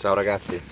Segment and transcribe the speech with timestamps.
[0.00, 0.62] Ciao ragazzi.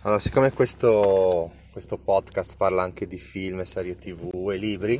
[0.00, 4.98] Allora, siccome questo, questo podcast parla anche di film, serie tv e libri,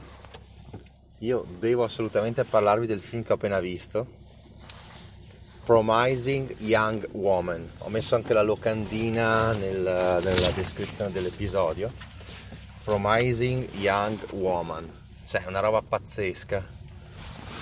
[1.21, 4.07] io devo assolutamente parlarvi del film che ho appena visto
[5.65, 7.67] Promising Young Woman.
[7.79, 9.81] Ho messo anche la locandina nel,
[10.23, 11.91] nella descrizione dell'episodio.
[12.85, 14.87] Promising Young Woman.
[15.25, 16.63] Cioè, una roba pazzesca.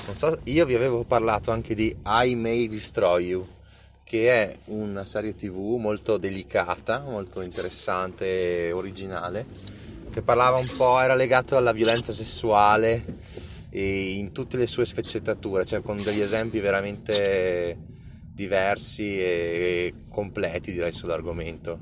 [0.07, 3.47] Non so, io vi avevo parlato anche di I May Destroy You,
[4.05, 9.47] che è una serie tv molto delicata, molto interessante e originale,
[10.13, 13.33] che parlava un po', era legato alla violenza sessuale
[13.71, 17.77] in tutte le sue sfaccettature, cioè con degli esempi veramente
[18.33, 21.81] diversi e completi direi sull'argomento.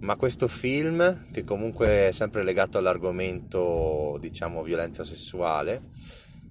[0.00, 5.80] Ma questo film, che comunque è sempre legato all'argomento, diciamo, violenza sessuale,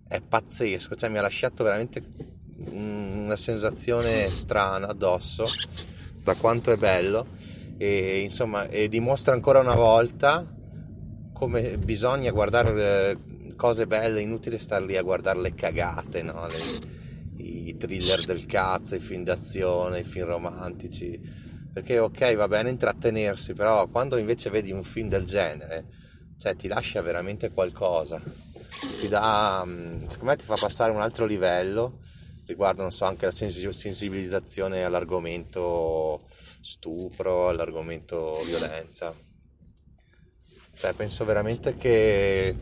[0.07, 2.03] è pazzesco, cioè mi ha lasciato veramente
[2.71, 5.45] una sensazione strana addosso
[6.23, 7.25] da quanto è bello
[7.77, 10.45] e insomma e dimostra ancora una volta
[11.33, 13.17] come bisogna guardare eh,
[13.55, 16.47] cose belle, inutile star lì a guardare le cagate, no?
[16.47, 16.55] le,
[17.43, 21.19] i thriller del cazzo, i film d'azione, i film romantici.
[21.73, 25.85] Perché ok, va bene intrattenersi, però quando invece vedi un film del genere,
[26.37, 28.21] cioè ti lascia veramente qualcosa.
[28.99, 31.99] Ti dà, mm, secondo me ti fa passare un altro livello
[32.45, 36.27] riguardo, so, anche la sensibilizzazione all'argomento
[36.61, 39.13] stupro, all'argomento violenza.
[40.75, 42.55] Cioè, penso veramente che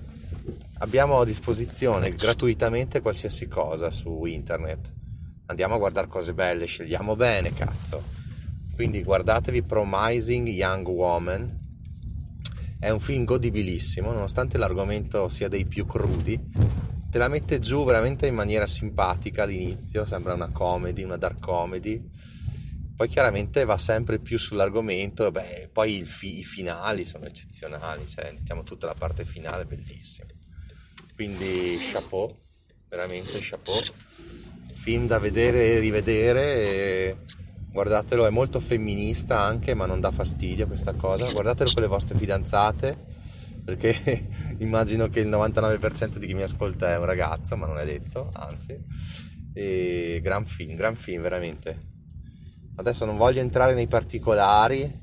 [0.79, 4.91] abbiamo a disposizione gratuitamente qualsiasi cosa su internet.
[5.45, 8.01] Andiamo a guardare cose belle, scegliamo bene, cazzo.
[8.73, 11.59] Quindi guardatevi Promising Young Woman.
[12.79, 16.39] È un film godibilissimo, nonostante l'argomento sia dei più crudi.
[17.11, 22.01] Te la mette giù veramente in maniera simpatica all'inizio, sembra una comedy, una dark comedy.
[22.95, 28.63] Poi chiaramente va sempre più sull'argomento, beh, poi fi- i finali sono eccezionali, cioè diciamo
[28.63, 30.27] tutta la parte finale è bellissima
[31.21, 32.35] quindi chapeau,
[32.89, 33.79] veramente chapeau.
[34.73, 37.17] Film da vedere e rivedere, e
[37.71, 41.31] guardatelo, è molto femminista anche, ma non dà fastidio questa cosa.
[41.31, 43.10] Guardatelo con le vostre fidanzate,
[43.63, 44.27] perché
[44.59, 48.29] immagino che il 99% di chi mi ascolta è un ragazzo, ma non è detto,
[48.33, 48.77] anzi.
[49.53, 51.89] E gran film, gran film, veramente.
[52.75, 54.99] Adesso non voglio entrare nei particolari,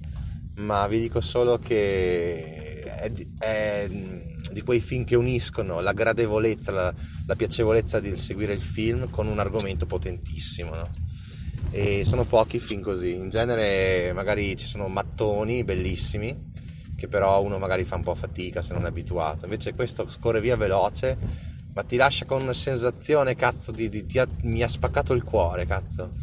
[0.56, 6.94] ma vi dico solo che è, è di quei film che uniscono la gradevolezza, la,
[7.26, 10.74] la piacevolezza di seguire il film con un argomento potentissimo.
[10.74, 10.90] No?
[11.70, 16.56] E sono pochi film così, in genere magari ci sono mattoni bellissimi
[16.98, 20.40] che però uno magari fa un po' fatica se non è abituato, invece questo scorre
[20.40, 21.16] via veloce
[21.72, 25.64] ma ti lascia con una sensazione cazzo di, di, di mi ha spaccato il cuore
[25.64, 26.14] cazzo.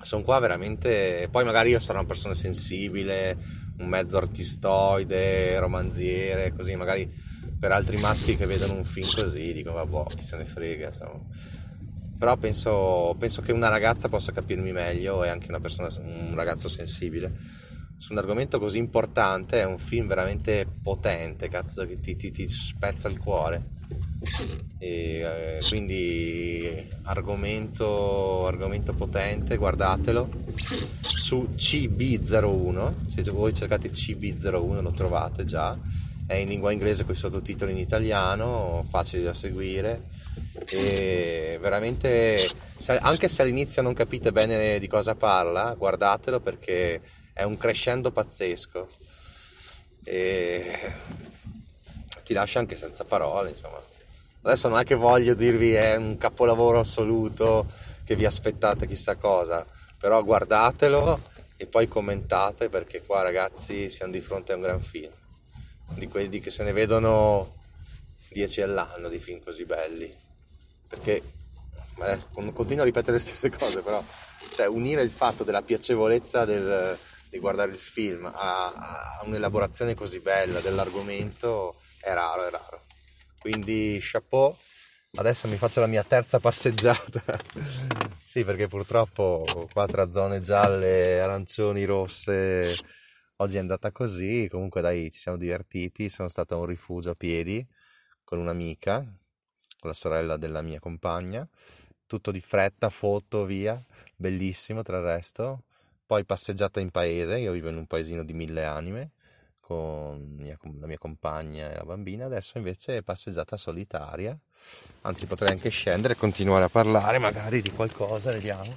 [0.00, 3.36] Sono qua veramente poi magari io sarò una persona sensibile
[3.78, 7.12] un mezzo artistoide romanziere così magari
[7.58, 11.20] per altri maschi che vedono un film così dicono vabbè chi se ne frega insomma.
[12.16, 16.68] però penso, penso, che una ragazza possa capirmi meglio e anche una persona, un ragazzo
[16.68, 17.62] sensibile
[17.98, 22.46] su un argomento così importante è un film veramente potente cazzo che ti, ti, ti
[22.46, 23.72] spezza il cuore.
[24.78, 30.28] E, eh, quindi argomento, argomento potente guardatelo
[31.00, 35.78] su CB01 se voi cercate CB01 lo trovate già.
[36.26, 40.04] È in lingua inglese con i sottotitoli in italiano, facili da seguire.
[40.66, 42.46] E veramente
[43.00, 47.00] anche se all'inizio non capite bene di cosa parla, guardatelo perché
[47.34, 48.88] è un crescendo pazzesco
[50.04, 50.92] e
[52.22, 53.82] ti lascia anche senza parole, insomma.
[54.42, 57.66] Adesso non è che voglio dirvi è un capolavoro assoluto
[58.04, 59.66] che vi aspettate chissà cosa,
[59.98, 61.20] però guardatelo
[61.56, 65.12] e poi commentate perché qua ragazzi siamo di fronte a un gran film
[65.94, 67.62] di quelli che se ne vedono
[68.30, 70.12] 10 all'anno di film così belli.
[70.86, 71.22] Perché
[72.52, 74.02] continuo a ripetere le stesse cose, però
[74.54, 76.96] cioè, unire il fatto della piacevolezza del,
[77.34, 82.80] di guardare il film a, a, un'elaborazione così bella dell'argomento è raro, è raro.
[83.40, 84.56] Quindi chapeau,
[85.16, 87.36] adesso mi faccio la mia terza passeggiata.
[88.24, 92.76] sì, perché purtroppo qua tra zone gialle, arancioni, rosse,
[93.36, 94.46] oggi è andata così.
[94.48, 96.08] Comunque dai, ci siamo divertiti.
[96.08, 97.66] Sono stato a un rifugio a piedi
[98.22, 101.46] con un'amica, con la sorella della mia compagna.
[102.06, 103.82] Tutto di fretta, foto, via.
[104.14, 105.64] Bellissimo tra il resto.
[106.06, 109.10] Poi passeggiata in paese, io vivo in un paesino di mille anime
[109.60, 110.36] con
[110.78, 114.38] la mia compagna e la bambina, adesso invece è passeggiata solitaria,
[115.02, 118.70] anzi potrei anche scendere e continuare a parlare magari di qualcosa, vediamo.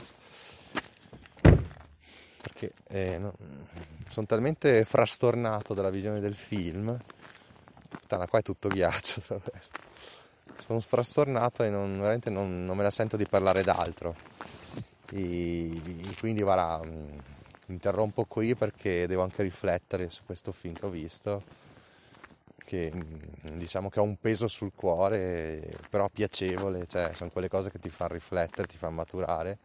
[2.42, 3.34] Perché eh, no,
[4.08, 6.98] sono talmente frastornato dalla visione del film,
[7.90, 9.82] puttana qua è tutto ghiaccio tra l'altro.
[10.66, 14.16] Sono frastornato e non, veramente non, non me la sento di parlare d'altro.
[15.12, 15.82] E,
[16.20, 16.82] quindi guarda
[17.68, 21.44] interrompo qui perché devo anche riflettere su questo film che ho visto
[22.68, 27.70] che mm, diciamo che ha un peso sul cuore però piacevole cioè sono quelle cose
[27.72, 29.58] che ti fanno riflettere ti fanno maturare.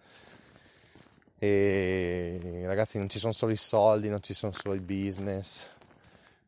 [1.38, 5.66] E ragazzi non ci sono solo i soldi non ci sono solo i business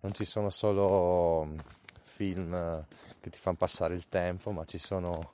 [0.00, 1.58] non ci sono solo mm,
[2.02, 2.87] film
[3.20, 5.32] che ti fanno passare il tempo ma ci sono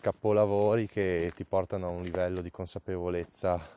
[0.00, 3.76] capolavori che ti portano a un livello di consapevolezza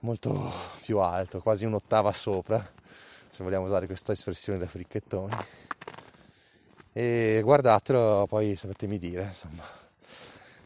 [0.00, 2.58] molto più alto, quasi un'ottava sopra,
[3.30, 5.36] se vogliamo usare questa espressione da fricchettoni.
[6.92, 9.64] E guardatelo, poi sapetemi dire, insomma.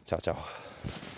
[0.04, 1.17] Ciao ciao.